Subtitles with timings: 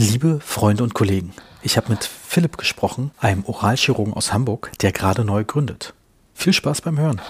[0.00, 5.24] Liebe Freunde und Kollegen, ich habe mit Philipp gesprochen, einem Oralchirurgen aus Hamburg, der gerade
[5.24, 5.92] neu gründet.
[6.34, 7.20] Viel Spaß beim Hören.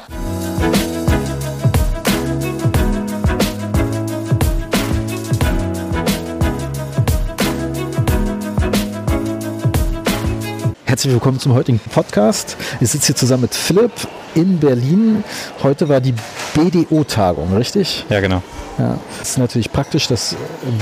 [10.99, 12.57] Herzlich willkommen zum heutigen Podcast.
[12.81, 13.93] Ich sitze hier zusammen mit Philipp
[14.35, 15.23] in Berlin.
[15.63, 16.13] Heute war die
[16.55, 18.05] BDO-Tagung, richtig?
[18.09, 18.43] Ja, genau.
[18.81, 20.35] Ja, es ist natürlich praktisch, dass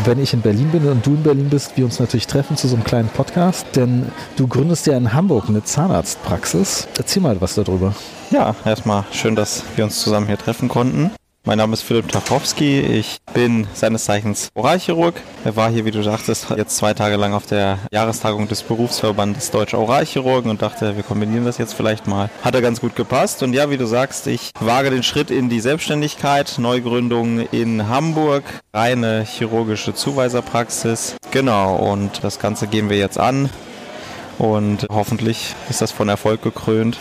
[0.07, 2.67] wenn ich in Berlin bin und du in Berlin bist, wir uns natürlich treffen zu
[2.67, 6.89] so einem kleinen Podcast, denn du gründest ja in Hamburg eine Zahnarztpraxis.
[6.97, 7.95] Erzähl mal was darüber.
[8.31, 11.11] Ja, erstmal schön, dass wir uns zusammen hier treffen konnten.
[11.47, 12.81] Mein Name ist Philipp Tachowski.
[12.81, 15.15] Ich bin seines Zeichens Oralchirurg.
[15.45, 19.53] Er war hier, wie du sagtest, jetzt zwei Tage lang auf der Jahrestagung des Berufsverbandes
[19.53, 22.31] Deutscher Oralchirurgen und dachte, wir kombinieren das jetzt vielleicht mal.
[22.43, 23.45] Hat er ganz gut gepasst.
[23.45, 26.57] Und ja, wie du sagst, ich wage den Schritt in die Selbstständigkeit.
[26.59, 28.43] Neugründung in Hamburg.
[28.75, 31.15] Reine chirurgische Zuweiserpraxis.
[31.31, 31.77] Genau.
[31.77, 33.51] Und das Ganze gehen wir jetzt an.
[34.39, 36.99] Und hoffentlich ist das von Erfolg gekrönt.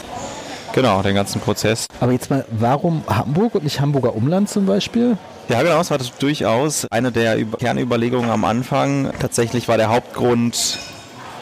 [0.76, 1.88] Genau, den ganzen Prozess.
[2.02, 5.18] Aber jetzt mal, warum Hamburg und nicht Hamburger Umland zum Beispiel?
[5.48, 9.09] Ja, genau, das war das durchaus eine der Kernüberlegungen am Anfang.
[9.20, 10.78] Tatsächlich war der Hauptgrund,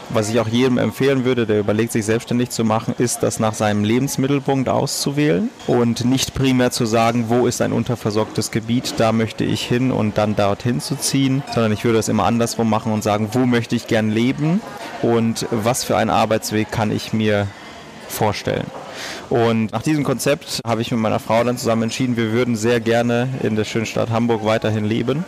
[0.10, 3.56] was ich auch jedem empfehlen würde, der überlegt, sich selbstständig zu machen, ist, das nach
[3.56, 9.46] seinem Lebensmittelpunkt auszuwählen und nicht primär zu sagen, wo ist ein unterversorgtes Gebiet, da möchte
[9.46, 13.04] ich hin und dann dorthin zu ziehen, sondern ich würde es immer andersrum machen und
[13.04, 14.62] sagen, wo möchte ich gern leben
[15.02, 17.48] und was für einen Arbeitsweg kann ich mir
[18.08, 18.68] vorstellen.
[19.30, 22.80] Und nach diesem Konzept habe ich mit meiner Frau dann zusammen entschieden, wir würden sehr
[22.80, 25.26] gerne in der schönen Stadt Hamburg weiterhin leben.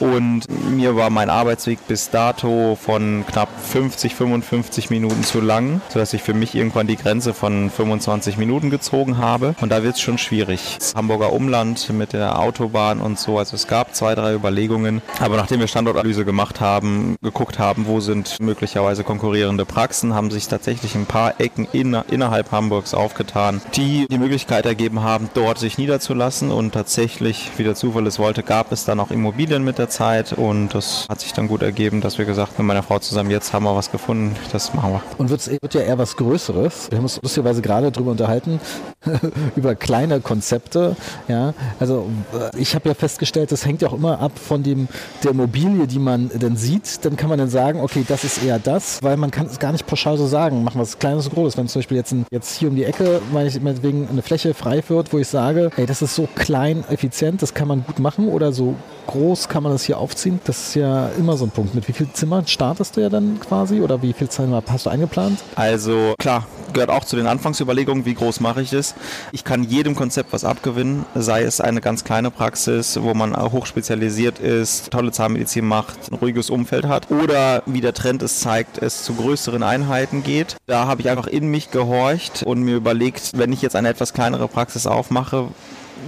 [0.00, 6.12] Und mir war mein Arbeitsweg bis dato von knapp 50, 55 Minuten zu lang, sodass
[6.12, 9.54] ich für mich irgendwann die Grenze von 25 Minuten gezogen habe.
[9.60, 10.76] Und da wird es schon schwierig.
[10.78, 13.38] Das Hamburger Umland mit der Autobahn und so.
[13.38, 15.02] Also es gab zwei, drei Überlegungen.
[15.20, 20.48] Aber nachdem wir Standortanalyse gemacht haben, geguckt haben, wo sind möglicherweise konkurrierende Praxen, haben sich
[20.48, 25.78] tatsächlich ein paar Ecken in, innerhalb Hamburgs aufgetan, die die Möglichkeit ergeben haben, dort sich
[25.78, 26.50] niederzulassen.
[26.50, 29.90] Und tatsächlich, wie der Zufall es wollte, gab es dann auch Immobilien mit der der
[29.90, 32.98] Zeit und das hat sich dann gut ergeben, dass wir gesagt haben, mit meiner Frau
[32.98, 35.02] zusammen, jetzt haben wir was gefunden, das machen wir.
[35.18, 36.90] Und wird, ja eher was Größeres.
[36.90, 38.60] Wir haben uns lustigerweise gerade darüber unterhalten,
[39.56, 40.96] über kleine Konzepte.
[41.28, 44.88] Ja, also äh, ich habe ja festgestellt, das hängt ja auch immer ab von dem,
[45.22, 47.04] der Immobilie, die man dann sieht.
[47.04, 49.72] Dann kann man dann sagen, okay, das ist eher das, weil man kann es gar
[49.72, 51.58] nicht pauschal so sagen, machen wir es kleines oder großes.
[51.58, 54.54] Wenn zum Beispiel jetzt, ein, jetzt hier um die Ecke, weil ich meinetwegen eine Fläche
[54.54, 57.98] frei wird, wo ich sage, ey, das ist so klein, effizient, das kann man gut
[57.98, 60.40] machen oder so groß kann man das hier aufziehen?
[60.44, 61.74] Das ist ja immer so ein Punkt.
[61.74, 64.90] Mit wie viel Zimmern startest du ja dann quasi oder wie viel Zimmer hast du
[64.90, 65.40] eingeplant?
[65.56, 68.94] Also klar, gehört auch zu den Anfangsüberlegungen, wie groß mache ich es.
[69.32, 74.38] Ich kann jedem Konzept was abgewinnen, sei es eine ganz kleine Praxis, wo man hochspezialisiert
[74.38, 79.04] ist, tolle Zahnmedizin macht, ein ruhiges Umfeld hat oder wie der Trend es zeigt, es
[79.04, 80.56] zu größeren Einheiten geht.
[80.66, 84.12] Da habe ich einfach in mich gehorcht und mir überlegt, wenn ich jetzt eine etwas
[84.12, 85.48] kleinere Praxis aufmache,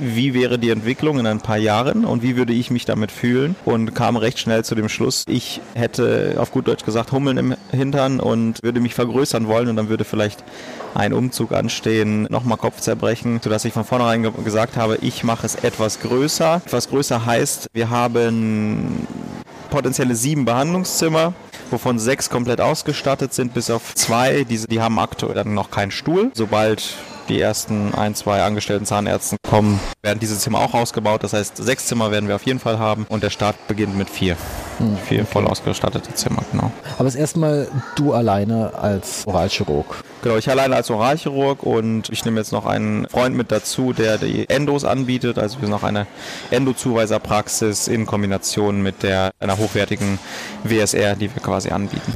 [0.00, 3.56] wie wäre die Entwicklung in ein paar Jahren und wie würde ich mich damit fühlen
[3.64, 7.54] und kam recht schnell zu dem Schluss, ich hätte auf gut Deutsch gesagt Hummeln im
[7.70, 10.44] Hintern und würde mich vergrößern wollen und dann würde vielleicht
[10.94, 15.54] ein Umzug anstehen, nochmal Kopfzerbrechen, sodass ich von vornherein ge gesagt habe, ich mache es
[15.56, 16.62] etwas größer.
[16.64, 19.06] Etwas größer heißt, wir haben
[19.70, 21.34] potenzielle sieben Behandlungszimmer,
[21.70, 24.44] wovon sechs komplett ausgestattet sind, bis auf zwei.
[24.44, 26.30] Diese, die haben aktuell dann noch keinen Stuhl.
[26.34, 26.96] Sobald
[27.28, 31.22] die ersten ein, zwei angestellten Zahnärzten kommen, werden diese Zimmer auch ausgebaut.
[31.22, 34.10] Das heißt, sechs Zimmer werden wir auf jeden Fall haben und der Start beginnt mit
[34.10, 34.36] vier.
[34.78, 35.28] Hm, vier okay.
[35.32, 36.70] voll ausgestattete Zimmer, genau.
[36.94, 40.02] Aber das erste Mal du alleine als Oralchirurg.
[40.26, 44.18] Genau, ich alleine als Oralchirurg und ich nehme jetzt noch einen Freund mit dazu, der
[44.18, 45.38] die Endos anbietet.
[45.38, 46.08] Also wir sind noch eine
[46.50, 50.18] Endo-Zuweiserpraxis in Kombination mit der, einer hochwertigen
[50.64, 52.12] WSR, die wir quasi anbieten.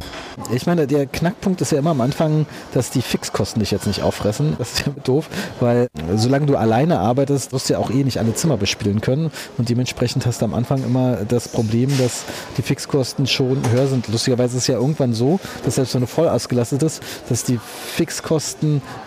[0.53, 4.01] Ich meine, der Knackpunkt ist ja immer am Anfang, dass die Fixkosten dich jetzt nicht
[4.01, 4.55] auffressen.
[4.57, 5.29] Das ist ja doof,
[5.61, 9.31] weil solange du alleine arbeitest, wirst du ja auch eh nicht alle Zimmer bespielen können.
[9.57, 12.23] Und dementsprechend hast du am Anfang immer das Problem, dass
[12.57, 14.07] die Fixkosten schon höher sind.
[14.09, 17.57] Lustigerweise ist es ja irgendwann so, dass selbst wenn du voll ausgelastet ist, dass die
[17.57, 18.00] Fixkosten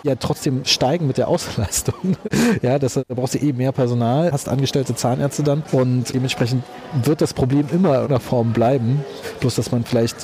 [0.02, 2.16] ja trotzdem steigen mit der Auslastung.
[2.62, 6.64] ja, das, da brauchst du eh mehr Personal, hast angestellte Zahnärzte dann und dementsprechend
[7.02, 9.04] wird das Problem immer in der Form bleiben.
[9.40, 10.16] Bloß, dass man vielleicht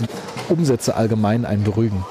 [0.48, 2.04] Umsätze allgemein einen beruhigen.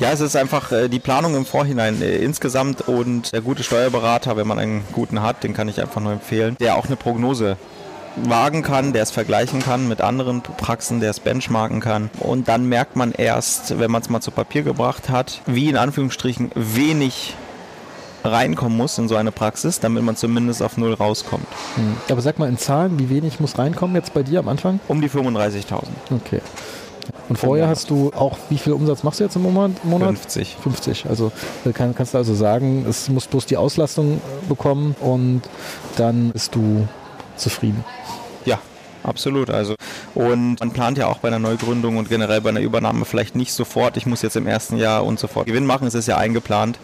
[0.00, 4.34] Ja, es ist einfach äh, die Planung im Vorhinein äh, insgesamt und der gute Steuerberater,
[4.36, 7.58] wenn man einen guten hat, den kann ich einfach nur empfehlen, der auch eine Prognose
[8.16, 12.10] wagen kann, der es vergleichen kann mit anderen Praxen, der es benchmarken kann.
[12.20, 15.76] Und dann merkt man erst, wenn man es mal zu Papier gebracht hat, wie in
[15.76, 17.34] Anführungsstrichen wenig
[18.24, 21.46] reinkommen muss in so eine Praxis, damit man zumindest auf Null rauskommt.
[21.76, 21.96] Hm.
[22.10, 24.80] Aber sag mal in Zahlen, wie wenig muss reinkommen jetzt bei dir am Anfang?
[24.88, 25.84] Um die 35.000.
[26.10, 26.40] Okay.
[27.28, 29.72] Und vorher hast du auch, wie viel Umsatz machst du jetzt im Monat?
[29.82, 30.56] 50.
[30.62, 31.06] 50.
[31.08, 31.32] Also
[31.74, 35.42] kann, kannst du also sagen, es muss bloß die Auslastung äh, bekommen und
[35.96, 36.86] dann bist du
[37.40, 37.84] zufrieden.
[38.44, 38.58] Ja,
[39.02, 39.50] absolut.
[39.50, 39.74] Also
[40.14, 43.52] und man plant ja auch bei einer Neugründung und generell bei einer Übernahme vielleicht nicht
[43.52, 45.86] sofort, ich muss jetzt im ersten Jahr und sofort Gewinn machen.
[45.86, 46.78] Es ist ja eingeplant,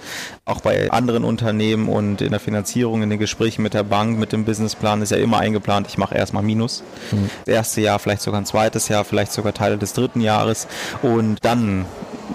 [0.44, 4.32] auch bei anderen Unternehmen und in der Finanzierung, in den Gesprächen mit der Bank, mit
[4.32, 6.82] dem Businessplan ist ja immer eingeplant, ich mache erstmal Minus.
[7.11, 7.31] Mhm.
[7.44, 10.69] Das erste Jahr, vielleicht sogar ein zweites Jahr, vielleicht sogar Teile des dritten Jahres
[11.03, 11.87] und dann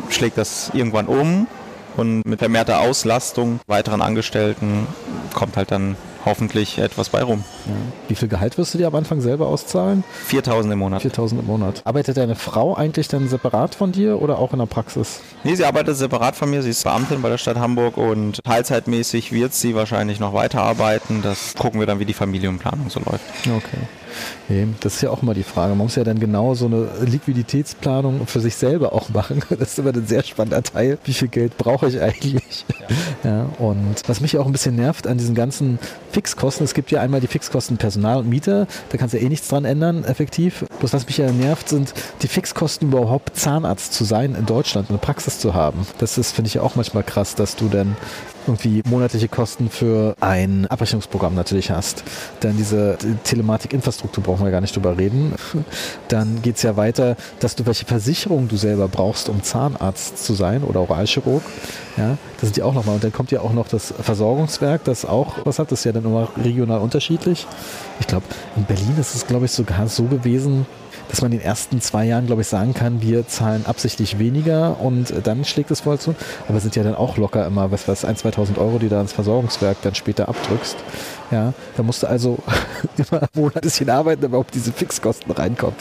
[0.10, 1.48] schlägt das irgendwann um
[1.96, 4.88] und mit vermehrter Auslastung weiteren Angestellten
[5.34, 5.96] kommt halt dann
[6.26, 7.44] hoffentlich etwas bei rum.
[7.66, 7.74] Ja.
[8.08, 10.04] Wie viel Gehalt wirst du dir am Anfang selber auszahlen?
[10.26, 11.02] 4000 im Monat.
[11.02, 11.82] 4000 im Monat.
[11.86, 15.22] Arbeitet deine Frau eigentlich dann separat von dir oder auch in der Praxis?
[15.44, 16.62] Nee, sie arbeitet separat von mir.
[16.62, 21.22] Sie ist Beamtin bei der Stadt Hamburg und teilzeitmäßig wird sie wahrscheinlich noch weiterarbeiten.
[21.22, 23.24] Das gucken wir dann, wie die Familienplanung so läuft.
[23.46, 23.78] Okay.
[24.50, 25.70] Nee, das ist ja auch immer die Frage.
[25.70, 29.42] Man muss ja dann genau so eine Liquiditätsplanung für sich selber auch machen.
[29.62, 30.98] Das ist immer ein sehr spannender Teil.
[31.04, 32.66] Wie viel Geld brauche ich eigentlich?
[33.24, 33.30] Ja.
[33.30, 33.50] ja.
[33.60, 35.78] und was mich auch ein bisschen nervt an diesen ganzen
[36.12, 39.48] Fixkosten, es gibt ja einmal die Fixkosten Personal und Miete, da kannst du eh nichts
[39.48, 40.66] dran ändern, effektiv.
[40.80, 44.98] Bloß was mich ja nervt, sind die Fixkosten überhaupt Zahnarzt zu sein in Deutschland, eine
[44.98, 45.86] Praxis zu haben.
[46.00, 47.96] Das ist, finde ich ja auch manchmal krass, dass du dann
[48.48, 52.04] irgendwie monatliche Kosten für ein Abrechnungsprogramm natürlich hast.
[52.40, 55.34] Dann diese Telematik-Infrastruktur brauchen wir gar nicht drüber reden.
[56.08, 60.34] Dann geht es ja weiter, dass du welche Versicherung du selber brauchst, um Zahnarzt zu
[60.34, 61.44] sein oder Oralchirurg.
[61.98, 62.96] Ja, das sind ja auch nochmal.
[62.96, 65.72] Und dann kommt ja auch noch das Versorgungswerk, das auch was hat.
[65.72, 67.46] Das ist ja dann immer regional unterschiedlich.
[68.00, 70.66] Ich glaube, in Berlin ist es, glaube ich, sogar so gewesen,
[71.12, 74.80] dass man in den ersten zwei Jahren, glaube ich, sagen kann, wir zahlen absichtlich weniger
[74.80, 76.16] und dann schlägt es voll zu.
[76.48, 79.12] Aber sind ja dann auch locker immer, was was, 1.000, 2.000 Euro, die da ins
[79.12, 80.78] Versorgungswerk dann später abdrückst.
[81.30, 82.40] Ja, da musst du also
[82.98, 85.76] immer ein Monat arbeiten, damit überhaupt diese Fixkosten reinkommen.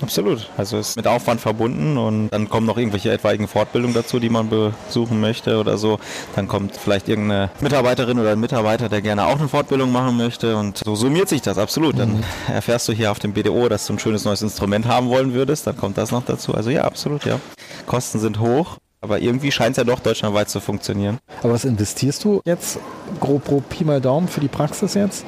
[0.00, 0.48] Absolut.
[0.56, 4.48] Also ist mit Aufwand verbunden und dann kommen noch irgendwelche etwaigen Fortbildungen dazu, die man
[4.48, 5.98] besuchen möchte oder so.
[6.34, 10.56] Dann kommt vielleicht irgendeine Mitarbeiterin oder ein Mitarbeiter, der gerne auch eine Fortbildung machen möchte
[10.56, 11.98] und so summiert sich das absolut.
[11.98, 12.24] Dann mhm.
[12.52, 15.66] erfährst du hier auf dem BDO, dass du ein schönes neues Instrument haben wollen würdest,
[15.66, 16.54] dann kommt das noch dazu.
[16.54, 17.40] Also ja, absolut, ja.
[17.86, 18.78] Kosten sind hoch.
[19.00, 21.18] Aber irgendwie scheint es ja doch deutschlandweit zu funktionieren.
[21.42, 22.78] Aber was investierst du jetzt
[23.20, 25.26] grob pro Pi mal Daumen für die Praxis jetzt?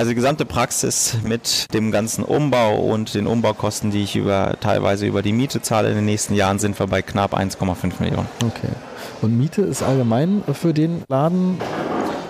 [0.00, 5.04] Also die gesamte Praxis mit dem ganzen Umbau und den Umbaukosten, die ich über, teilweise
[5.06, 8.26] über die Miete zahle in den nächsten Jahren, sind wir bei knapp 1,5 Millionen.
[8.42, 8.72] Okay.
[9.20, 11.58] Und Miete ist allgemein für den Laden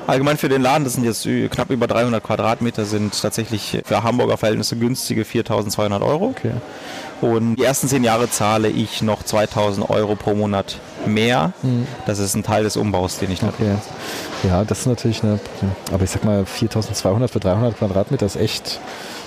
[0.06, 4.36] Allgemein für den Laden, das sind jetzt knapp über 300 Quadratmeter, sind tatsächlich für Hamburger
[4.36, 6.26] Verhältnisse günstige 4.200 Euro.
[6.26, 6.52] Okay.
[7.20, 11.52] Und die ersten zehn Jahre zahle ich noch 2.000 Euro pro Monat mehr.
[11.62, 11.86] Mhm.
[12.06, 13.76] Das ist ein Teil des Umbaus, den ich okay.
[14.42, 15.38] Ja, das ist natürlich eine,
[15.92, 18.80] aber ich sag mal 4.200 für 300 Quadratmeter ist echt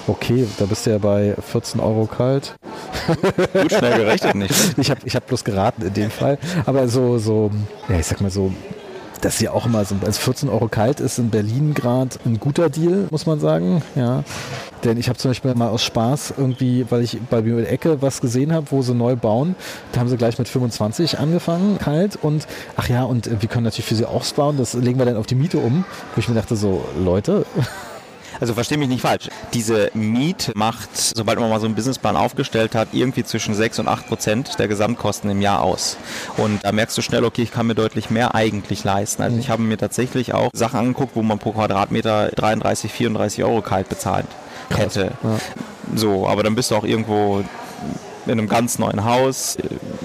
[0.08, 0.48] okay.
[0.58, 2.56] Da bist du ja bei 14 Euro kalt.
[3.54, 4.54] Gut schnell gerechnet nicht.
[4.78, 6.40] Ich habe ich hab bloß geraten in dem Fall.
[6.66, 7.52] Aber so, so,
[7.90, 8.52] ja, ich sag mal so
[9.24, 12.40] das ist ja auch immer so, als 14 Euro kalt ist in Berlin gerade ein
[12.40, 13.82] guter Deal, muss man sagen.
[13.96, 14.24] Ja.
[14.84, 17.72] Denn ich habe zum Beispiel mal aus Spaß irgendwie, weil ich bei mir in der
[17.72, 19.56] Ecke was gesehen habe, wo sie neu bauen,
[19.94, 22.18] da haben sie gleich mit 25 angefangen, kalt.
[22.22, 25.16] Und ach ja, und wir können natürlich für sie auch bauen, das legen wir dann
[25.16, 25.86] auf die Miete um.
[26.16, 27.46] Wo ich mir dachte, so, Leute,
[28.44, 29.30] also verstehe mich nicht falsch.
[29.54, 33.88] Diese Miet macht, sobald man mal so einen Businessplan aufgestellt hat, irgendwie zwischen 6 und
[33.88, 35.96] 8 Prozent der Gesamtkosten im Jahr aus.
[36.36, 39.24] Und da merkst du schnell, okay, ich kann mir deutlich mehr eigentlich leisten.
[39.24, 43.62] Also ich habe mir tatsächlich auch Sachen angeguckt, wo man pro Quadratmeter 33, 34 Euro
[43.62, 44.28] kalt bezahlt
[44.76, 45.14] hätte.
[45.24, 45.38] Ja.
[45.96, 47.46] So, aber dann bist du auch irgendwo
[48.26, 49.56] in einem ganz neuen Haus,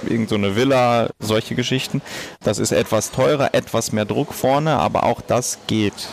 [0.09, 2.03] irgend so eine Villa, solche Geschichten.
[2.45, 6.09] Das ist etwas teurer, etwas mehr Druck vorne, aber auch das geht.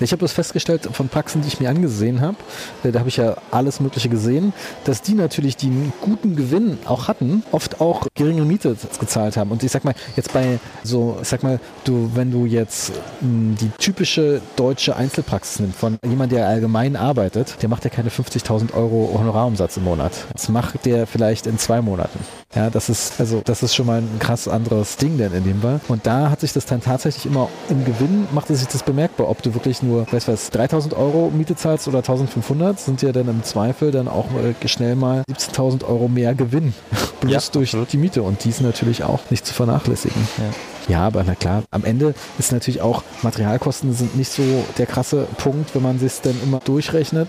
[0.00, 2.36] Ich habe das festgestellt von Praxen, die ich mir angesehen habe.
[2.84, 4.52] Äh, da habe ich ja alles Mögliche gesehen,
[4.84, 9.50] dass die natürlich den guten Gewinn auch hatten, oft auch geringe Miete gezahlt haben.
[9.50, 12.98] Und ich sag mal, jetzt bei so, ich sag mal, du, wenn du jetzt mh,
[13.20, 18.10] hm, die typische deutsche Einzelpraxis nimmst, von jemand, der allgemein arbeitet, der macht ja keine
[18.10, 20.12] 50.000 Euro Honorarumsatz im Monat.
[20.32, 22.18] Das macht der vielleicht in zwei Monaten.
[22.54, 25.60] Ja, das ist, also, das ist schon mal ein krass anderes Ding denn in dem
[25.60, 25.80] Fall.
[25.88, 29.42] Und da hat sich das dann tatsächlich immer im Gewinn, machte sich das bemerkbar, ob
[29.42, 33.42] du wirklich nur, weißt was, 3000 Euro Miete zahlst oder 1500, sind ja dann im
[33.44, 34.26] Zweifel dann auch
[34.64, 36.72] schnell mal 17.000 Euro mehr Gewinn.
[37.20, 37.92] Bloß ja, durch absolut.
[37.92, 38.22] die Miete.
[38.22, 40.26] Und die ist natürlich auch nicht zu vernachlässigen.
[40.38, 40.44] Ja.
[40.88, 44.42] Ja, aber na klar, am Ende ist natürlich auch Materialkosten sind nicht so
[44.78, 47.28] der krasse Punkt, wenn man sich dann immer durchrechnet.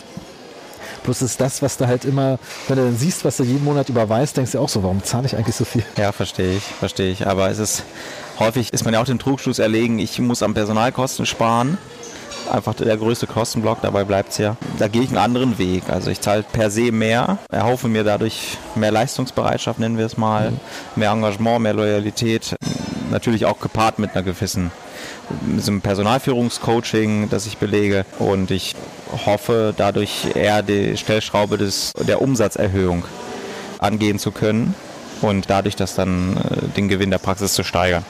[1.10, 2.38] Bloß ist das, was du halt immer,
[2.68, 5.26] wenn du dann siehst, was du jeden Monat überweist, denkst du auch so, warum zahle
[5.26, 5.84] ich eigentlich so viel?
[5.98, 7.26] Ja, verstehe ich, verstehe ich.
[7.26, 7.84] Aber es ist
[8.38, 11.80] häufig ist man ja auch den Trugschluss erlegen, ich muss am Personalkosten sparen
[12.52, 14.56] einfach der größte Kostenblock, dabei bleibt es ja.
[14.78, 15.90] Da gehe ich einen anderen Weg.
[15.90, 20.54] Also ich zahle per se mehr, erhoffe mir dadurch mehr Leistungsbereitschaft, nennen wir es mal,
[20.96, 22.56] mehr Engagement, mehr Loyalität,
[23.10, 24.70] natürlich auch gepaart mit einer gewissen
[25.58, 28.76] so einem Personalführungscoaching, das ich belege und ich
[29.26, 33.06] hoffe dadurch eher die Stellschraube des, der Umsatzerhöhung
[33.80, 34.76] angehen zu können
[35.22, 38.06] und dadurch das dann äh, den Gewinn der Praxis zu steigern.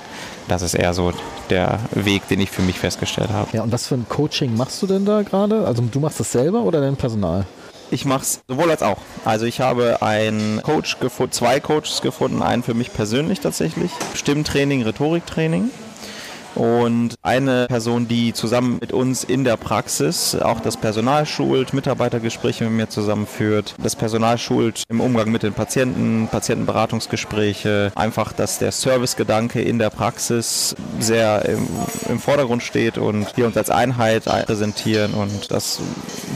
[0.47, 1.13] Das ist eher so
[1.49, 3.49] der Weg, den ich für mich festgestellt habe.
[3.53, 5.65] Ja, und was für ein Coaching machst du denn da gerade?
[5.65, 7.45] Also du machst das selber oder dein Personal?
[7.91, 8.99] Ich mache es sowohl als auch.
[9.25, 13.91] Also ich habe einen Coach gefunden, zwei Coaches gefunden, einen für mich persönlich tatsächlich.
[14.13, 15.71] Stimmtraining, Rhetoriktraining
[16.55, 22.63] und eine Person, die zusammen mit uns in der Praxis auch das Personal schult, Mitarbeitergespräche
[22.65, 28.71] mit mir zusammenführt, das Personal schult im Umgang mit den Patienten, Patientenberatungsgespräche, einfach, dass der
[28.71, 31.67] Servicegedanke in der Praxis sehr im,
[32.09, 35.79] im Vordergrund steht und wir uns als Einheit präsentieren und dass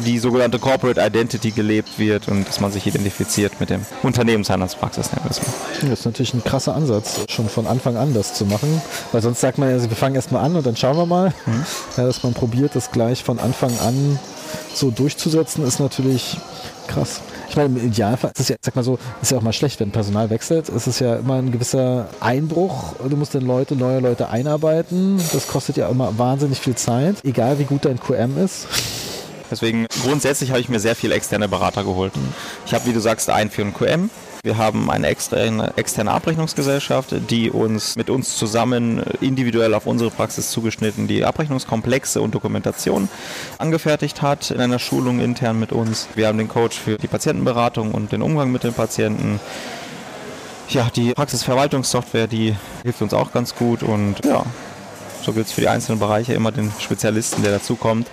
[0.05, 5.09] die sogenannte Corporate Identity gelebt wird und dass man sich identifiziert mit dem Unternehmensheimatspraxis.
[5.09, 5.39] Das
[5.83, 9.57] ist natürlich ein krasser Ansatz, schon von Anfang an das zu machen, weil sonst sagt
[9.57, 11.33] man ja, wir fangen erstmal an und dann schauen wir mal.
[11.45, 11.65] Mhm.
[11.97, 14.19] Ja, dass man probiert, das gleich von Anfang an
[14.73, 16.37] so durchzusetzen, ist natürlich
[16.87, 17.21] krass.
[17.49, 19.79] Ich meine, im Idealfall ist es ja, sag mal so, ist ja auch mal schlecht,
[19.79, 20.69] wenn Personal wechselt.
[20.69, 22.95] Es ist ja immer ein gewisser Einbruch.
[23.07, 25.21] Du musst dann Leute, neue Leute einarbeiten.
[25.31, 28.67] Das kostet ja immer wahnsinnig viel Zeit, egal wie gut dein QM ist.
[29.53, 32.11] Deswegen grundsätzlich habe ich mir sehr viele externe Berater geholt.
[32.65, 34.09] Ich habe, wie du sagst, einen für einen QM,
[34.41, 40.49] wir haben eine externe, externe Abrechnungsgesellschaft, die uns mit uns zusammen individuell auf unsere Praxis
[40.49, 43.09] zugeschnitten die Abrechnungskomplexe und Dokumentation
[43.59, 46.07] angefertigt hat in einer Schulung intern mit uns.
[46.15, 49.39] Wir haben den Coach für die Patientenberatung und den Umgang mit den Patienten.
[50.69, 54.43] Ja, die Praxisverwaltungssoftware, die hilft uns auch ganz gut und ja,
[55.21, 58.07] so gilt es für die einzelnen Bereiche immer den Spezialisten, der dazukommt.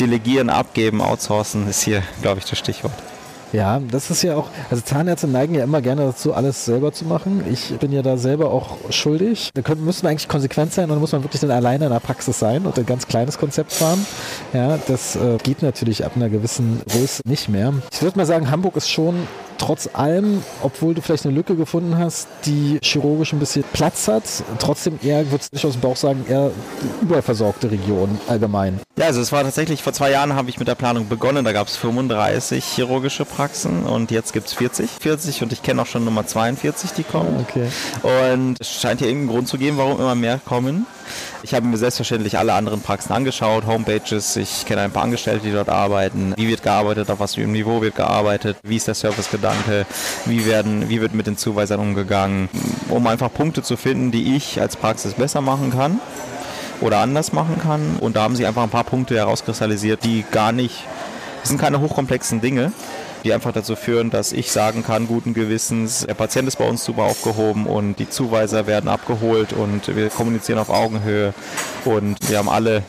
[0.00, 2.92] Delegieren, abgeben, outsourcen ist hier, glaube ich, das Stichwort.
[3.52, 7.04] Ja, das ist ja auch, also Zahnärzte neigen ja immer gerne dazu, alles selber zu
[7.04, 7.44] machen.
[7.50, 9.50] Ich bin ja da selber auch schuldig.
[9.52, 11.90] Da können, müssen wir eigentlich konsequent sein und dann muss man wirklich dann alleine in
[11.92, 14.06] der Praxis sein und ein ganz kleines Konzept fahren.
[14.54, 17.74] Ja, das äh, geht natürlich ab einer gewissen Größe nicht mehr.
[17.92, 19.28] Ich würde mal sagen, Hamburg ist schon
[19.62, 24.24] trotz allem, obwohl du vielleicht eine Lücke gefunden hast, die chirurgisch ein bisschen Platz hat,
[24.58, 26.50] trotzdem eher, würde ich aus dem Bauch sagen, eher
[27.00, 28.80] überversorgte Region allgemein.
[28.96, 31.52] Ja, also es war tatsächlich, vor zwei Jahren habe ich mit der Planung begonnen, da
[31.52, 34.90] gab es 35 chirurgische Praxen und jetzt gibt es 40.
[35.00, 37.36] 40 und ich kenne auch schon Nummer 42, die kommen.
[37.38, 37.68] Ah, okay.
[38.32, 40.86] Und es scheint hier irgendeinen Grund zu geben, warum immer mehr kommen.
[41.42, 45.52] Ich habe mir selbstverständlich alle anderen Praxen angeschaut, Homepages, ich kenne ein paar Angestellte, die
[45.52, 46.34] dort arbeiten.
[46.36, 49.86] Wie wird gearbeitet, auf was für einem Niveau wird gearbeitet, wie ist der Servicegedanke,
[50.24, 52.48] wie, werden, wie wird mit den Zuweisern umgegangen,
[52.88, 56.00] um einfach Punkte zu finden, die ich als Praxis besser machen kann
[56.80, 57.96] oder anders machen kann.
[58.00, 60.84] Und da haben sie einfach ein paar Punkte herauskristallisiert, die gar nicht,
[61.40, 62.72] das sind keine hochkomplexen Dinge,
[63.24, 66.84] die einfach dazu führen, dass ich sagen kann, guten Gewissens, der Patient ist bei uns
[66.84, 71.34] super aufgehoben und die Zuweiser werden abgeholt und wir kommunizieren auf Augenhöhe
[71.84, 72.82] und wir haben alle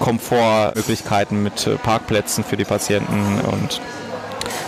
[0.00, 3.80] Komfortmöglichkeiten mit Parkplätzen für die Patienten und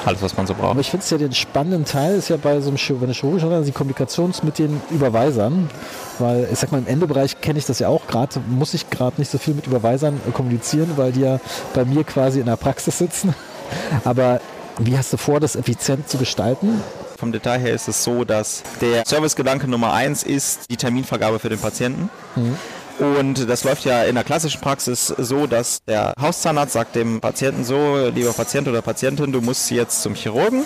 [0.05, 0.71] alles, was man so braucht.
[0.71, 3.13] Aber ich finde es ja den spannenden Teil ist ja bei so einem wenn eine
[3.13, 5.71] chirurgisch ist, die Kommunikation mit den Überweisern.
[6.19, 9.17] Weil ich sag mal, im Endebereich kenne ich das ja auch gerade, muss ich gerade
[9.19, 11.41] nicht so viel mit Überweisern kommunizieren, weil die ja
[11.75, 13.35] bei mir quasi in der Praxis sitzen.
[14.05, 14.41] Aber
[14.87, 16.83] wie hast du vor, das effizient zu gestalten?
[17.19, 21.51] Vom Detail her ist es so, dass der Servicegedanke Nummer eins ist die Terminvergabe für
[21.51, 22.09] den Patienten.
[22.35, 22.57] Mhm.
[23.01, 27.65] Und das läuft ja in der klassischen Praxis so, dass der Hauszahnarzt sagt dem Patienten
[27.65, 30.65] so, lieber Patient oder Patientin, du musst jetzt zum Chirurgen.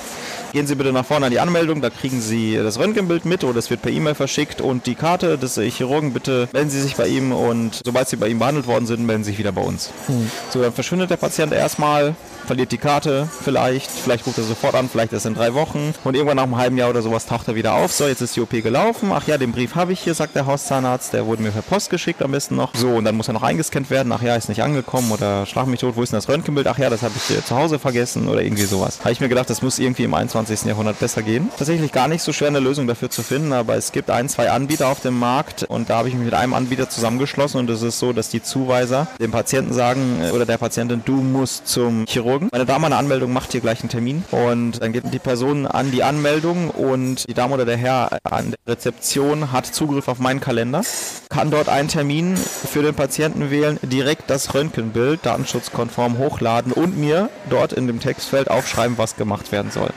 [0.54, 3.58] Gehen Sie bitte nach vorne an die Anmeldung, da kriegen Sie das Röntgenbild mit oder
[3.58, 7.08] es wird per E-Mail verschickt und die Karte des Chirurgen, bitte melden Sie sich bei
[7.08, 9.90] ihm und sobald Sie bei ihm behandelt worden sind, melden Sie sich wieder bei uns.
[10.06, 10.30] Hm.
[10.50, 12.14] So, dann verschwindet der Patient erstmal,
[12.46, 16.14] verliert die Karte vielleicht, vielleicht ruft er sofort an, vielleicht erst in drei Wochen und
[16.14, 17.90] irgendwann nach einem halben Jahr oder sowas taucht er wieder auf.
[17.90, 19.11] So, jetzt ist die OP gelaufen.
[19.12, 21.90] Ach ja, den Brief habe ich hier, sagt der Hauszahnarzt, der wurde mir per Post
[21.90, 22.73] geschickt am besten noch.
[22.76, 24.12] So, und dann muss er noch eingescannt werden.
[24.12, 26.68] Ach ja, ist nicht angekommen oder schlag mich tot, wo ist denn das Röntgenbild?
[26.68, 29.00] Ach ja, das habe ich hier zu Hause vergessen oder irgendwie sowas.
[29.00, 30.43] Habe ich mir gedacht, das muss irgendwie im 21.
[30.48, 31.48] Jahrhundert besser gehen.
[31.56, 34.50] Tatsächlich gar nicht so schwer eine Lösung dafür zu finden, aber es gibt ein, zwei
[34.50, 37.82] Anbieter auf dem Markt und da habe ich mich mit einem Anbieter zusammengeschlossen und es
[37.82, 42.06] ist so, dass die Zuweiser dem Patienten sagen äh, oder der Patientin, du musst zum
[42.06, 42.48] Chirurgen.
[42.52, 45.90] Meine Dame eine Anmeldung, macht hier gleich einen Termin und dann geht die Person an
[45.90, 50.40] die Anmeldung und die Dame oder der Herr an der Rezeption hat Zugriff auf meinen
[50.40, 50.82] Kalender,
[51.28, 57.30] kann dort einen Termin für den Patienten wählen, direkt das Röntgenbild datenschutzkonform hochladen und mir
[57.50, 59.90] dort in dem Textfeld aufschreiben, was gemacht werden soll.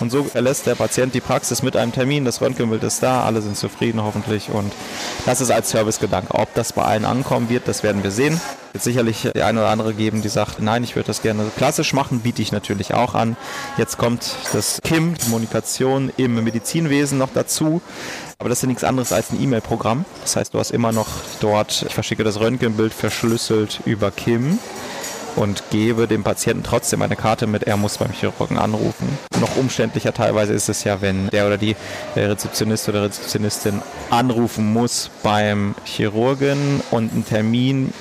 [0.00, 3.42] Und so verlässt der Patient die Praxis mit einem Termin, das Röntgenbild ist da, alle
[3.42, 4.72] sind zufrieden hoffentlich und
[5.26, 6.34] das ist als Servicegedanke.
[6.34, 8.40] Ob das bei allen ankommen wird, das werden wir sehen.
[8.72, 11.92] Wird sicherlich die eine oder andere geben, die sagt, nein, ich würde das gerne klassisch
[11.92, 13.36] machen, biete ich natürlich auch an.
[13.76, 17.82] Jetzt kommt das KIM, Kommunikation im Medizinwesen noch dazu.
[18.38, 20.04] Aber das ist ja nichts anderes als ein E-Mail-Programm.
[20.22, 21.08] Das heißt, du hast immer noch
[21.40, 24.58] dort, ich verschicke das Röntgenbild verschlüsselt über KIM
[25.36, 29.18] und gebe dem Patienten trotzdem eine Karte mit, er muss beim Chirurgen anrufen.
[29.40, 31.76] Noch umständlicher teilweise ist es ja, wenn der oder die
[32.14, 37.92] der Rezeptionist oder Rezeptionistin anrufen muss beim Chirurgen und einen Termin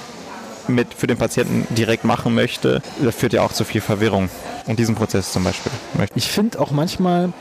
[0.68, 2.82] mit für den Patienten direkt machen möchte.
[3.04, 4.30] Das führt ja auch zu viel Verwirrung.
[4.68, 5.72] Und diesen Prozess zum Beispiel.
[6.14, 7.34] Ich finde auch manchmal,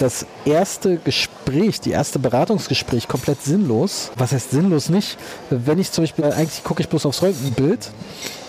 [0.00, 4.10] das erste Gespräch, die erste Beratungsgespräch komplett sinnlos.
[4.16, 5.18] Was heißt sinnlos nicht?
[5.50, 7.90] Wenn ich zum Beispiel, eigentlich gucke ich bloß aufs Röntgenbild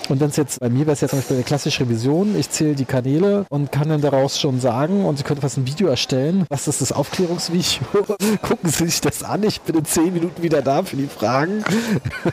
[0.10, 2.50] und wenn es jetzt, bei mir wäre es jetzt zum Beispiel eine klassische Revision, ich
[2.50, 5.88] zähle die Kanäle und kann dann daraus schon sagen, und Sie könnten fast ein Video
[5.88, 6.46] erstellen.
[6.50, 7.86] Was ist das Aufklärungsvideo?
[8.42, 11.64] Gucken Sie sich das an, ich bin in zehn Minuten wieder da für die Fragen.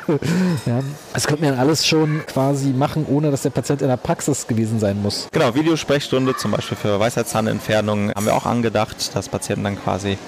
[0.66, 0.80] ja,
[1.12, 4.80] das könnte man alles schon quasi machen, ohne dass der Patient in der Praxis gewesen
[4.80, 5.28] sein muss.
[5.32, 10.18] Genau, Videosprechstunde zum Beispiel für Weisheitszahnentfernung haben wir auch angedacht, dass Patienten dann quasi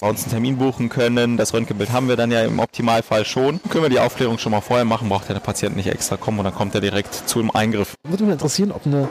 [0.00, 1.36] bei uns einen Termin buchen können.
[1.36, 3.60] Das Röntgenbild haben wir dann ja im Optimalfall schon.
[3.68, 6.44] Können wir die Aufklärung schon mal vorher machen, braucht der Patient nicht extra kommen und
[6.44, 7.94] dann kommt er direkt direkt zu einem Eingriff.
[8.08, 9.08] Würde mich interessieren, ob eine,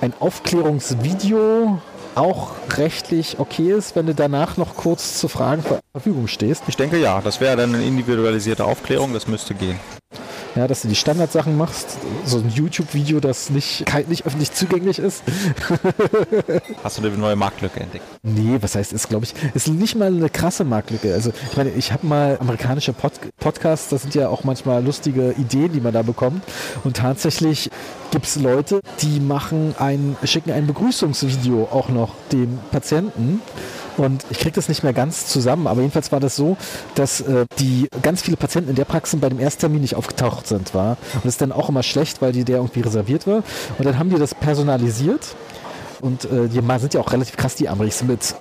[0.00, 1.80] ein Aufklärungsvideo
[2.14, 6.64] auch rechtlich okay ist, wenn du danach noch kurz zu Fragen zur Verfügung stehst?
[6.68, 9.78] Ich denke ja, das wäre dann eine individualisierte Aufklärung, das müsste gehen
[10.56, 15.22] ja, dass du die Standardsachen machst, so ein YouTube-Video, das nicht, nicht öffentlich zugänglich ist.
[16.82, 18.04] Hast du eine neue Marktlücke entdeckt?
[18.22, 21.12] Nee, was heißt, ist glaube ich, ist nicht mal eine krasse Marktlücke.
[21.12, 25.32] Also ich meine, ich habe mal amerikanische Pod Podcasts, das sind ja auch manchmal lustige
[25.32, 26.42] Ideen, die man da bekommt.
[26.84, 27.70] Und tatsächlich
[28.10, 33.42] gibt es Leute, die machen ein, schicken ein Begrüßungsvideo auch noch dem Patienten
[33.96, 36.56] und ich kriege das nicht mehr ganz zusammen, aber jedenfalls war das so,
[36.94, 40.74] dass äh, die ganz viele Patienten in der Praxis bei dem Ersttermin nicht aufgetaucht sind,
[40.74, 40.96] war.
[41.14, 43.42] Und das ist dann auch immer schlecht, weil die der irgendwie reserviert war.
[43.78, 45.34] Und dann haben die das personalisiert
[46.00, 48.34] und äh, die sind ja auch relativ krass, die Amrichs, mit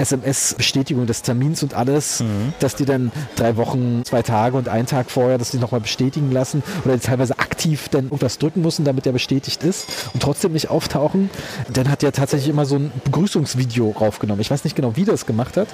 [0.00, 2.52] SMS-Bestätigung des Termins und alles, mhm.
[2.58, 6.32] dass die dann drei Wochen, zwei Tage und einen Tag vorher, dass die nochmal bestätigen
[6.32, 10.70] lassen oder teilweise aktiv dann irgendwas drücken müssen, damit der bestätigt ist und trotzdem nicht
[10.70, 11.30] auftauchen.
[11.72, 14.40] Dann hat er tatsächlich immer so ein Begrüßungsvideo raufgenommen.
[14.40, 15.68] Ich weiß nicht genau, wie das gemacht hat,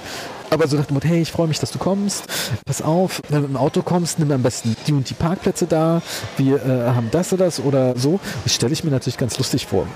[0.51, 2.25] aber so dem Motto, hey, ich freue mich, dass du kommst.
[2.67, 5.67] Pass auf, wenn du mit dem Auto kommst, nimm am besten die und die Parkplätze
[5.67, 6.03] da.
[6.37, 8.21] Wir äh, haben das oder das oder so.
[8.45, 9.87] Das stelle ich mir natürlich ganz lustig vor.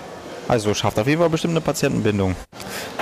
[0.50, 2.34] Also schafft auf jeden Fall bestimmt eine Patientenbindung.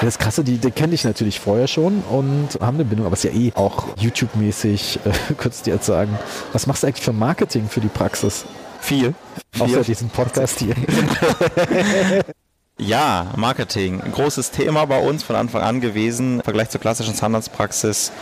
[0.02, 3.24] Das Krasse, die, die kenne ich natürlich vorher schon und haben eine Bindung, aber es
[3.24, 6.18] ist ja eh auch YouTube-mäßig, äh, könntest du jetzt sagen.
[6.52, 8.44] Was machst du eigentlich für Marketing für die Praxis?
[8.82, 9.14] Viel.
[9.58, 10.74] Außer diesen Podcast hier.
[12.80, 14.00] Ja, Marketing.
[14.00, 16.36] Ein großes Thema bei uns von Anfang an gewesen.
[16.36, 18.12] Im Vergleich zur klassischen Zahnarztpraxis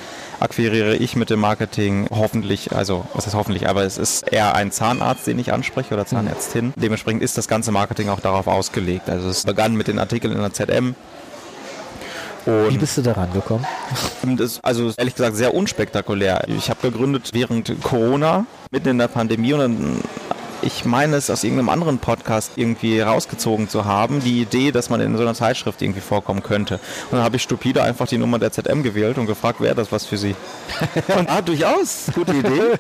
[0.41, 4.71] akquiriere ich mit dem Marketing hoffentlich, also was heißt hoffentlich, aber es ist eher ein
[4.73, 6.67] Zahnarzt, den ich anspreche oder Zahnärztin.
[6.67, 6.75] Mhm.
[6.77, 9.09] Dementsprechend ist das ganze Marketing auch darauf ausgelegt.
[9.09, 10.95] Also es begann mit den Artikeln in der ZM,
[12.47, 13.67] und Wie bist du da rangekommen?
[14.37, 16.45] Das, also ehrlich gesagt sehr unspektakulär.
[16.47, 20.01] Ich habe gegründet während Corona, mitten in der Pandemie und dann
[20.67, 25.01] ich meine es aus irgendeinem anderen Podcast irgendwie rausgezogen zu haben, die Idee, dass man
[25.01, 26.81] in so einer Zeitschrift irgendwie vorkommen könnte.
[27.11, 29.93] Und dann habe ich stupide einfach die Nummer der ZM gewählt und gefragt, wäre das
[29.93, 30.35] was für Sie?
[31.17, 32.73] und ah, durchaus, gute Idee.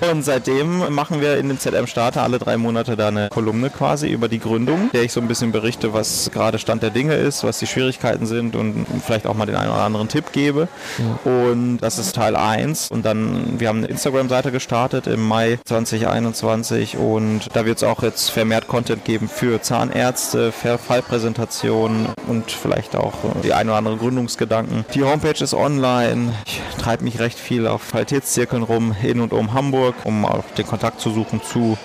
[0.10, 4.28] Und seitdem machen wir in dem ZM-Starter alle drei Monate da eine Kolumne quasi über
[4.28, 7.58] die Gründung, der ich so ein bisschen berichte, was gerade Stand der Dinge ist, was
[7.58, 10.68] die Schwierigkeiten sind und vielleicht auch mal den einen oder anderen Tipp gebe.
[10.98, 11.30] Ja.
[11.30, 12.90] Und das ist Teil 1.
[12.90, 17.84] Und dann, wir haben eine Instagram-Seite gestartet im Mai 2021 und und da wird es
[17.84, 23.78] auch jetzt vermehrt Content geben für Zahnärzte, Fallpräsentationen und vielleicht auch äh, die ein oder
[23.78, 24.84] andere Gründungsgedanken.
[24.94, 26.32] Die Homepage ist online.
[26.44, 30.66] Ich treibe mich recht viel auf Qualitätszirkeln rum, in und um Hamburg, um auch den
[30.66, 31.78] Kontakt zu suchen zu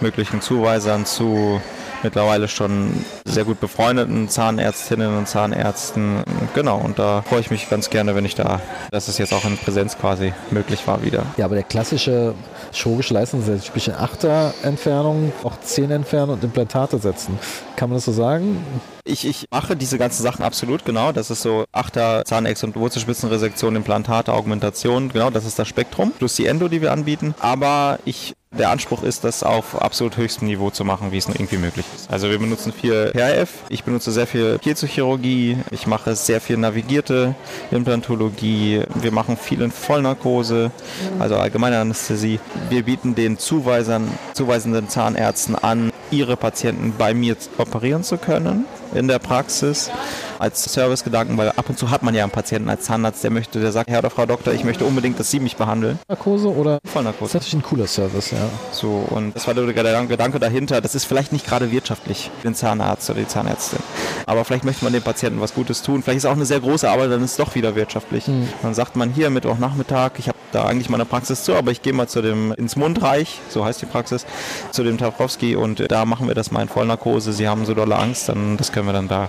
[0.00, 1.60] möglichen Zuweisern, zu
[2.02, 6.22] mittlerweile schon sehr gut befreundeten Zahnärztinnen und Zahnärzten.
[6.54, 9.44] Genau, und da freue ich mich ganz gerne, wenn ich da, dass es jetzt auch
[9.44, 11.24] in Präsenz quasi möglich war wieder.
[11.36, 12.34] Ja, aber der klassische
[12.72, 17.38] chirurgische Leistung ist ja typische Achter-Entfernung, auch Zehn-Entfernen und Implantate setzen.
[17.76, 18.64] Kann man das so sagen?
[19.04, 21.12] Ich, ich mache diese ganzen Sachen absolut, genau.
[21.12, 26.12] Das ist so Achter, Zahnex- und Wurzelspitzenresektion, Implantate, Augmentation, genau, das ist das Spektrum.
[26.12, 27.34] Plus die Endo, die wir anbieten.
[27.40, 31.36] Aber ich der Anspruch ist, das auf absolut höchstem Niveau zu machen, wie es nur
[31.36, 32.10] irgendwie möglich ist.
[32.10, 37.34] Also wir benutzen viel PRF, ich benutze sehr viel Piezochirurgie, ich mache sehr viel navigierte
[37.70, 40.70] Implantologie, wir machen viel in Vollnarkose,
[41.18, 42.40] also allgemeine Anästhesie.
[42.70, 49.08] Wir bieten den Zuweisern, zuweisenden Zahnärzten an, ihre Patienten bei mir operieren zu können in
[49.08, 49.90] der Praxis
[50.38, 53.60] als Servicegedanken, weil ab und zu hat man ja einen Patienten als Zahnarzt, der möchte,
[53.60, 55.98] der sagt, Herr oder Frau Doktor, ich möchte unbedingt, dass Sie mich behandeln.
[56.08, 56.78] Narkose oder?
[56.84, 57.32] Vollnarkose.
[57.32, 58.38] Das ist natürlich ein cooler Service, ja.
[58.70, 60.80] So, und das war der Gedanke dahinter.
[60.80, 63.80] Das ist vielleicht nicht gerade wirtschaftlich für den Zahnarzt oder die Zahnärztin.
[64.26, 66.02] Aber vielleicht möchte man dem Patienten was Gutes tun.
[66.02, 68.28] Vielleicht ist es auch eine sehr große Arbeit, dann ist es doch wieder wirtschaftlich.
[68.28, 68.48] Mhm.
[68.62, 71.92] Dann sagt man hier Mittwochnachmittag, ich habe da eigentlich meine Praxis zu, aber ich gehe
[71.92, 74.24] mal zu dem ins Mundreich, so heißt die Praxis,
[74.70, 77.32] zu dem Tafkowski und da machen wir das mal in Vollnarkose.
[77.32, 79.28] Sie haben so dolle Angst, dann das können wir dann da.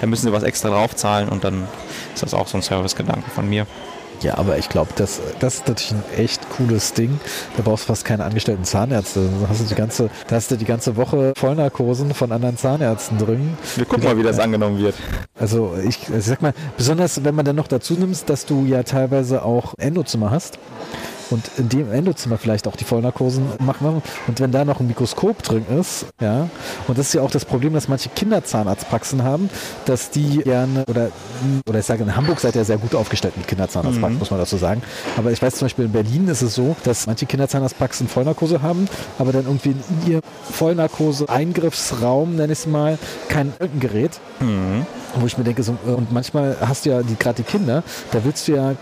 [0.00, 1.66] Da müssen sie was extra draufzahlen und dann
[2.14, 3.66] ist das auch so ein Servicegedanke von mir.
[4.20, 7.20] Ja, aber ich glaube, das, das ist natürlich ein echt cooles Ding.
[7.56, 9.28] Da brauchst du fast keine angestellten Zahnärzte.
[9.40, 13.18] Da hast du die ganze, da hast du die ganze Woche Vollnarkosen von anderen Zahnärzten
[13.18, 13.56] drin.
[13.76, 14.96] Wir gucken mal, wie das angenommen wird.
[15.38, 18.64] Also ich, also ich sag mal, besonders wenn man dann noch dazu nimmst, dass du
[18.64, 20.58] ja teilweise auch Endozimmer hast
[21.30, 24.02] und in dem Endozimmer vielleicht auch die Vollnarkosen machen.
[24.26, 26.48] Und wenn da noch ein Mikroskop drin ist, ja,
[26.86, 29.50] und das ist ja auch das Problem, dass manche Kinderzahnarztpraxen haben,
[29.84, 31.10] dass die gerne, oder,
[31.68, 34.18] oder ich sage, in Hamburg seid ihr sehr gut aufgestellt mit Kinderzahnarztpraxen, mhm.
[34.18, 34.82] muss man dazu sagen.
[35.16, 38.88] Aber ich weiß zum Beispiel in Berlin ist es so, dass manche Kinderzahnarztpraxen Vollnarkose haben,
[39.18, 40.20] aber dann irgendwie in ihr
[40.52, 44.20] Vollnarkose-Eingriffsraum, nenne ich es mal, kein Röntgengerät.
[44.40, 44.86] Mhm.
[45.14, 48.24] Wo ich mir denke, so, und manchmal hast du ja die, gerade die Kinder, da
[48.24, 48.74] willst du ja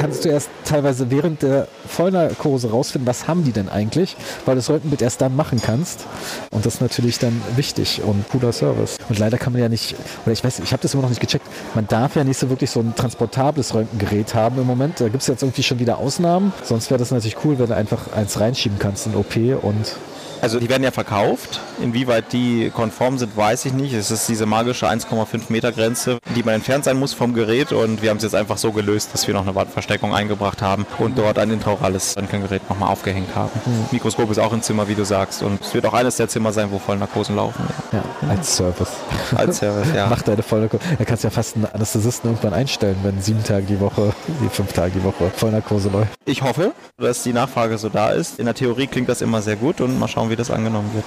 [0.00, 4.16] kannst du erst teilweise während der Vollnarkose rausfinden, was haben die denn eigentlich,
[4.46, 6.06] weil du das Röntgenbild erst dann machen kannst.
[6.50, 8.96] Und das ist natürlich dann wichtig und cooler Service.
[9.10, 11.20] Und leider kann man ja nicht, oder ich weiß, ich habe das immer noch nicht
[11.20, 15.00] gecheckt, man darf ja nicht so wirklich so ein transportables Röntgengerät haben im Moment.
[15.00, 16.54] Da gibt es jetzt irgendwie schon wieder Ausnahmen.
[16.64, 19.96] Sonst wäre das natürlich cool, wenn du einfach eins reinschieben kannst in OP und
[20.40, 21.60] also die werden ja verkauft.
[21.82, 23.92] Inwieweit die konform sind, weiß ich nicht.
[23.92, 27.72] Es ist diese magische 1,5 Meter Grenze, die man entfernt sein muss vom Gerät.
[27.72, 30.86] Und wir haben es jetzt einfach so gelöst, dass wir noch eine Wandversteckung eingebracht haben
[30.98, 33.50] und dort ein intraorales Röntgengerät nochmal aufgehängt haben.
[33.66, 33.86] Mhm.
[33.92, 35.42] Mikroskop ist auch im Zimmer, wie du sagst.
[35.42, 37.62] Und es wird auch eines der Zimmer sein, wo Vollnarkosen laufen.
[37.92, 38.92] Ja, ja als Service.
[39.34, 40.06] Als Service, ja.
[40.10, 40.82] Mach deine Vollnarkose.
[40.98, 44.12] Da kannst du ja fast einen Anästhesisten irgendwann einstellen, wenn sieben Tage die Woche,
[44.50, 46.12] fünf Tage die Woche Vollnarkose läuft.
[46.24, 48.38] Ich hoffe, dass die Nachfrage so da ist.
[48.38, 51.04] In der Theorie klingt das immer sehr gut und mal schauen, wie das angenommen wird.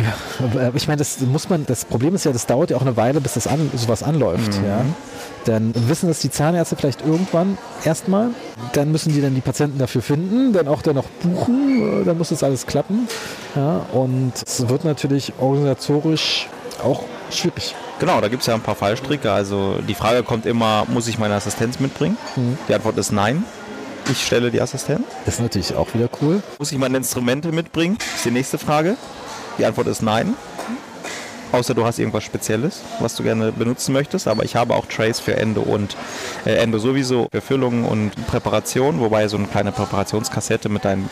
[0.00, 2.96] Ja, ich meine, das muss man, das Problem ist ja, das dauert ja auch eine
[2.96, 4.66] Weile, bis das an, sowas anläuft, mhm.
[4.66, 4.84] ja.
[5.44, 8.30] Dann wissen das die Zahnärzte vielleicht irgendwann erstmal.
[8.74, 12.28] Dann müssen die dann die Patienten dafür finden, dann auch dann noch buchen, dann muss
[12.28, 13.08] das alles klappen.
[13.56, 16.48] Ja, und es wird natürlich organisatorisch
[16.84, 17.74] auch schwierig.
[17.98, 19.32] Genau, da gibt es ja ein paar Fallstricke.
[19.32, 22.16] Also die Frage kommt immer, muss ich meine Assistenz mitbringen?
[22.36, 22.58] Mhm.
[22.68, 23.44] Die Antwort ist nein.
[24.10, 25.02] Ich stelle die Assistenz.
[25.26, 26.42] Das ist natürlich auch wieder cool.
[26.58, 27.98] Muss ich meine Instrumente mitbringen?
[27.98, 28.96] Das ist die nächste Frage.
[29.58, 30.34] Die Antwort ist nein.
[31.52, 34.28] Außer du hast irgendwas Spezielles, was du gerne benutzen möchtest.
[34.28, 35.96] Aber ich habe auch Trays für Endo und
[36.44, 39.00] äh, Endo sowieso für Füllungen und Präparation.
[39.00, 41.08] Wobei so eine kleine Präparationskassette mit deinen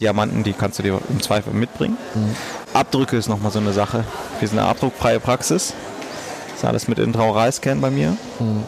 [0.00, 1.96] Diamanten, die kannst du dir im Zweifel mitbringen.
[2.14, 2.36] Mhm.
[2.74, 4.04] Abdrücke ist nochmal so eine Sache.
[4.40, 5.72] Wir sind eine abdruckfreie Praxis.
[6.48, 8.16] Das ist alles mit Intraoral-Scan bei mir.
[8.40, 8.64] Mhm.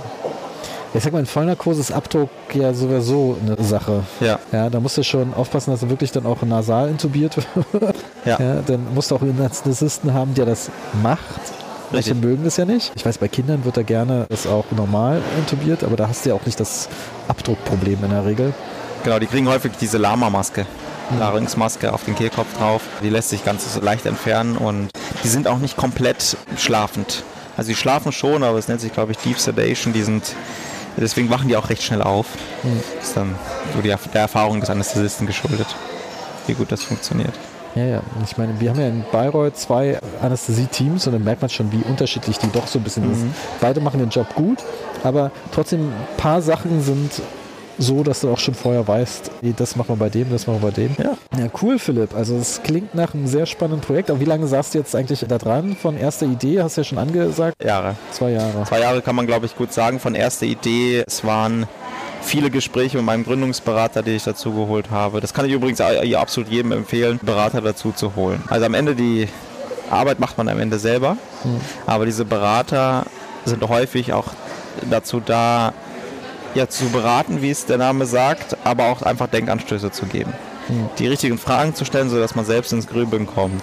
[0.95, 4.05] Ich sag mal, in Vollnarkose ist Abdruck ja sowieso eine Sache.
[4.21, 4.39] Ja.
[4.53, 7.97] Ja, da musst du schon aufpassen, dass du wirklich dann auch nasal intubiert wird.
[8.25, 8.41] ja.
[8.41, 8.63] ja.
[8.67, 10.71] Dann musst du auch einen Anästhesisten haben, der das
[11.03, 11.41] macht.
[11.91, 12.93] Manche mögen das ja nicht.
[12.97, 16.31] Ich weiß, bei Kindern wird da gerne das auch normal intubiert, aber da hast du
[16.31, 16.89] ja auch nicht das
[17.29, 18.53] Abdruckproblem in der Regel.
[19.05, 20.67] Genau, die kriegen häufig diese Lama-Maske.
[21.11, 21.19] Mhm.
[21.19, 22.83] Larynxmaske auf den Kehlkopf drauf.
[23.03, 24.91] Die lässt sich ganz leicht entfernen und
[25.25, 27.23] die sind auch nicht komplett schlafend.
[27.57, 29.93] Also die schlafen schon, aber es nennt sich, glaube ich, Deep Sedation.
[29.93, 30.35] Die sind
[31.01, 32.27] Deswegen wachen die auch recht schnell auf.
[32.63, 32.81] Mhm.
[32.99, 33.35] Das ist dann
[33.75, 35.67] so die, der Erfahrung des Anästhesisten geschuldet,
[36.47, 37.33] wie gut das funktioniert.
[37.75, 38.03] Ja, ja.
[38.25, 41.83] Ich meine, wir haben ja in Bayreuth zwei Anästhesie-Teams und dann merkt man schon, wie
[41.89, 43.15] unterschiedlich die doch so ein bisschen mhm.
[43.15, 43.35] sind.
[43.61, 44.59] Beide machen den Job gut,
[45.05, 47.23] aber trotzdem ein paar Sachen sind
[47.79, 50.71] so, dass du auch schon vorher weißt, das machen wir bei dem, das machen wir
[50.71, 50.97] bei dem.
[50.99, 51.17] Ja.
[51.39, 52.15] ja, cool, Philipp.
[52.15, 54.11] Also es klingt nach einem sehr spannenden Projekt.
[54.11, 55.77] Aber wie lange saßt du jetzt eigentlich da dran?
[55.77, 57.63] Von erster Idee, hast du ja schon angesagt?
[57.65, 57.95] Jahre.
[58.11, 58.65] Zwei Jahre.
[58.65, 60.01] Zwei Jahre kann man, glaube ich, gut sagen.
[60.01, 61.67] Von erster Idee, es waren
[62.21, 65.21] viele Gespräche mit meinem Gründungsberater, die ich dazu geholt habe.
[65.21, 68.43] Das kann ich übrigens absolut jedem empfehlen, Berater dazu zu holen.
[68.49, 69.29] Also am Ende die
[69.91, 71.61] Arbeit macht man am Ende selber, mhm.
[71.87, 73.07] aber diese Berater
[73.45, 74.27] sind häufig auch
[74.91, 75.73] dazu da,
[76.55, 80.33] ja, zu beraten, wie es der Name sagt, aber auch einfach Denkanstöße zu geben.
[80.69, 80.89] Mhm.
[80.99, 83.63] Die richtigen Fragen zu stellen, sodass man selbst ins Grübeln kommt.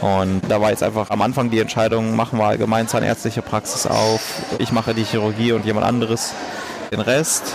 [0.00, 4.20] Und da war jetzt einfach am Anfang die Entscheidung, machen wir allgemein zahnärztliche Praxis auf,
[4.58, 6.32] ich mache die Chirurgie und jemand anderes
[6.90, 7.54] den Rest.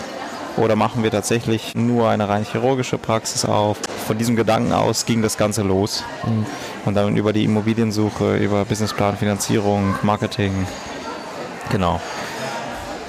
[0.57, 3.77] Oder machen wir tatsächlich nur eine rein chirurgische Praxis auf?
[4.07, 6.05] Von diesem Gedanken aus ging das Ganze los.
[6.23, 6.45] Mhm.
[6.85, 10.65] Und dann über die Immobiliensuche, über Businessplan, Finanzierung, Marketing.
[11.71, 11.99] Genau.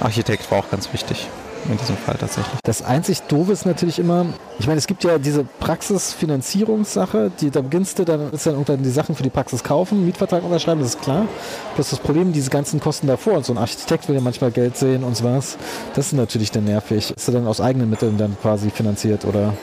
[0.01, 1.29] Architekt war auch ganz wichtig.
[1.71, 2.59] In diesem Fall tatsächlich.
[2.65, 4.27] Das einzig Doofe ist natürlich immer,
[4.59, 8.83] ich meine, es gibt ja diese Praxisfinanzierungssache, die, da beginnst du dann, ist dann irgendwann
[8.83, 11.27] die Sachen für die Praxis kaufen, Mietvertrag unterschreiben, das ist klar.
[11.75, 14.77] Bloß das Problem, diese ganzen Kosten davor und so ein Architekt will ja manchmal Geld
[14.77, 15.57] sehen und so was,
[15.95, 17.13] das ist natürlich dann nervig.
[17.17, 19.55] Ist er dann aus eigenen Mitteln dann quasi finanziert oder?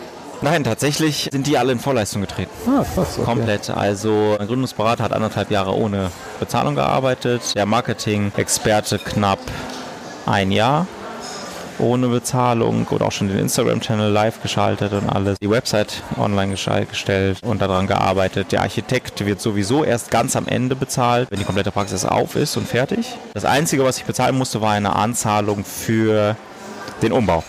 [0.41, 2.51] Nein, tatsächlich sind die alle in Vorleistung getreten.
[2.67, 3.17] Ah, krass.
[3.17, 3.23] Okay.
[3.23, 3.69] Komplett.
[3.69, 7.55] Also ein Gründungsberater hat anderthalb Jahre ohne Bezahlung gearbeitet.
[7.55, 9.39] Der Marketing-Experte knapp
[10.25, 10.85] ein Jahr
[11.83, 15.37] ohne Bezahlung oder auch schon den Instagram-Channel live geschaltet und alles.
[15.39, 18.51] Die Website online gestellt und daran gearbeitet.
[18.51, 22.57] Der Architekt wird sowieso erst ganz am Ende bezahlt, wenn die komplette Praxis auf ist
[22.57, 23.17] und fertig.
[23.33, 26.35] Das Einzige, was ich bezahlen musste, war eine Anzahlung für
[27.01, 27.43] den Umbau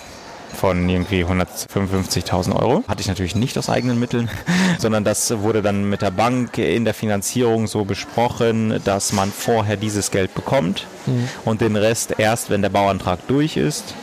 [0.55, 2.85] von irgendwie 155.000 Euro.
[2.89, 4.31] Hatte ich natürlich nicht aus eigenen Mitteln,
[4.79, 9.77] sondern das wurde dann mit der Bank in der Finanzierung so besprochen, dass man vorher
[9.77, 11.29] dieses Geld bekommt mhm.
[11.45, 13.95] und den Rest erst, wenn der Bauantrag durch ist.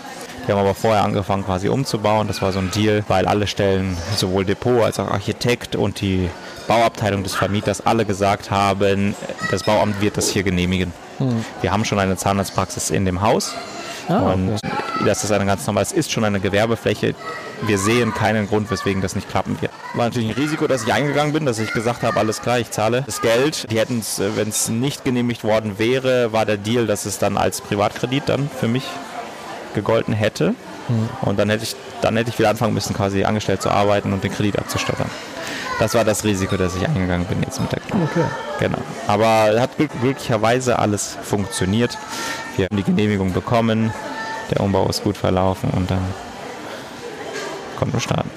[0.47, 2.27] Die haben aber vorher angefangen quasi umzubauen.
[2.27, 6.29] Das war so ein Deal, weil alle Stellen, sowohl Depot als auch Architekt und die
[6.67, 9.15] Bauabteilung des Vermieters alle gesagt haben,
[9.49, 10.93] das Bauamt wird das hier genehmigen.
[11.19, 11.45] Mhm.
[11.61, 13.53] Wir haben schon eine Zahnarztpraxis in dem Haus.
[14.07, 14.71] Ah, und okay
[15.05, 17.15] das ist eine ganz normale, es ist schon eine Gewerbefläche.
[17.63, 19.71] Wir sehen keinen Grund, weswegen das nicht klappen wird.
[19.93, 22.71] War natürlich ein Risiko, dass ich eingegangen bin, dass ich gesagt habe, alles klar, ich
[22.71, 23.71] zahle das Geld.
[23.71, 27.19] Die hätten es, äh, wenn es nicht genehmigt worden wäre, war der Deal, dass es
[27.19, 28.83] dann als Privatkredit dann für mich
[29.73, 30.49] gegolten hätte.
[30.87, 31.09] Mhm.
[31.21, 34.23] Und dann hätte ich, dann hätte ich wieder anfangen müssen, quasi angestellt zu arbeiten und
[34.23, 35.09] den Kredit abzustottern.
[35.79, 38.09] Das war das Risiko, das ich eingegangen bin jetzt mit der Kredit.
[38.11, 38.25] Okay.
[38.59, 38.77] Genau.
[39.07, 41.97] Aber hat glücklicherweise alles funktioniert.
[42.55, 43.91] Wir haben die Genehmigung bekommen
[44.51, 46.05] der Umbau ist gut verlaufen und dann
[47.77, 48.29] konnten wir starten.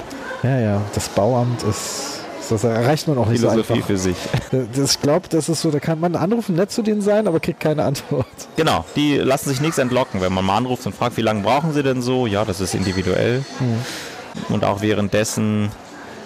[0.42, 2.23] Ja, ja, das Bauamt ist.
[2.48, 3.86] Das erreicht man auch nicht Philosophie so einfach.
[3.86, 4.16] für sich.
[4.74, 7.40] Das, ich glaube, das ist so, da kann man anrufen, nett zu denen sein, aber
[7.40, 8.26] kriegt keine Antwort.
[8.56, 10.20] Genau, die lassen sich nichts entlocken.
[10.20, 12.26] Wenn man mal anruft und fragt, wie lange brauchen sie denn so?
[12.26, 13.44] Ja, das ist individuell.
[13.60, 14.54] Mhm.
[14.54, 15.70] Und auch währenddessen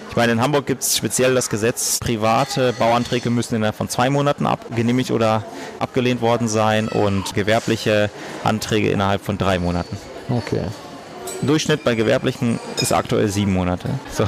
[0.09, 4.09] ich meine, in Hamburg gibt es speziell das Gesetz, private Bauanträge müssen innerhalb von zwei
[4.09, 5.43] Monaten genehmigt oder
[5.77, 8.09] abgelehnt worden sein und gewerbliche
[8.43, 9.95] Anträge innerhalb von drei Monaten.
[10.29, 10.63] Okay.
[11.43, 13.89] Durchschnitt bei gewerblichen ist aktuell sieben Monate.
[14.11, 14.25] So.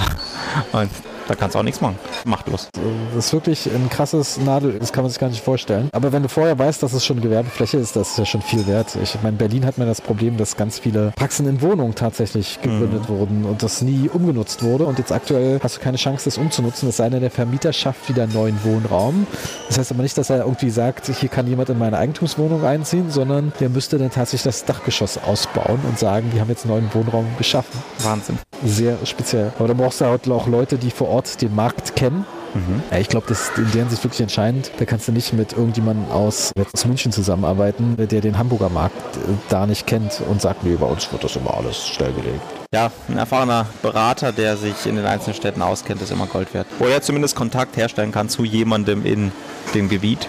[0.72, 0.92] Und
[1.32, 1.98] da kannst du auch nichts machen.
[2.26, 2.68] Machtlos.
[3.16, 5.90] Das ist wirklich ein krasses Nadel, das kann man sich gar nicht vorstellen.
[5.94, 8.68] Aber wenn du vorher weißt, dass es schon Gewerbefläche ist, das ist ja schon viel
[8.68, 8.98] wert.
[9.02, 12.62] Ich meine, in Berlin hat man das Problem, dass ganz viele Praxen in Wohnungen tatsächlich
[12.62, 13.14] gegründet mhm.
[13.14, 14.86] wurden und das nie umgenutzt wurde.
[14.86, 18.10] Und jetzt aktuell hast du keine Chance, das umzunutzen, es sei denn, der Vermieter schafft
[18.10, 19.26] wieder einen neuen Wohnraum.
[19.70, 23.10] Das heißt aber nicht, dass er irgendwie sagt, hier kann jemand in meine Eigentumswohnung einziehen,
[23.10, 26.94] sondern der müsste dann tatsächlich das Dachgeschoss ausbauen und sagen, wir haben jetzt einen neuen
[26.94, 27.82] Wohnraum geschaffen.
[28.00, 28.38] Wahnsinn.
[28.66, 29.52] Sehr speziell.
[29.58, 32.26] Aber da brauchst du halt auch Leute, die vor Ort den Markt kennen.
[32.54, 32.84] Mhm.
[32.92, 34.72] Ja, ich glaube, das ist in deren Sicht wirklich entscheidend.
[34.78, 39.20] Da kannst du nicht mit irgendjemandem aus, aus München zusammenarbeiten, der den Hamburger Markt äh,
[39.50, 42.42] da nicht kennt und sagt, nee, bei uns wird das immer alles stillgelegt.
[42.74, 46.68] Ja, ein erfahrener Berater, der sich in den einzelnen Städten auskennt, ist immer Gold wert.
[46.80, 49.32] Wo er zumindest Kontakt herstellen kann zu jemandem in
[49.74, 50.28] dem Gebiet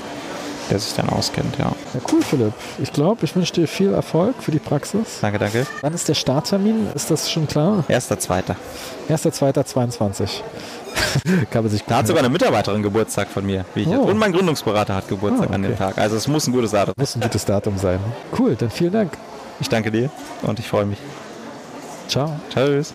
[0.71, 1.67] der sich dann auskennt, ja.
[1.67, 2.53] Ja, cool, Philipp.
[2.83, 5.19] Ich glaube, ich wünsche dir viel Erfolg für die Praxis.
[5.21, 5.67] Danke, danke.
[5.81, 6.89] Wann ist der Starttermin?
[6.95, 7.85] Ist das schon klar?
[7.89, 8.55] 1.2.
[9.09, 10.29] 1.2.22.
[11.51, 14.03] Kann man sich da hat sogar eine Mitarbeiterin Geburtstag von mir, wie ich oh.
[14.03, 15.55] Und mein Gründungsberater hat Geburtstag oh, okay.
[15.55, 15.99] an dem Tag.
[15.99, 16.95] Also es muss ein gutes Datum.
[16.97, 17.99] Muss ein gutes Datum sein.
[18.39, 19.13] Cool, dann vielen Dank.
[19.61, 20.11] Ich danke dir
[20.43, 20.99] und ich freue mich.
[22.09, 22.39] Ciao.
[22.51, 22.91] Tschüss.